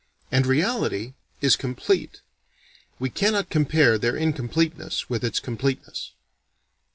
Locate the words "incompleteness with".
4.17-5.23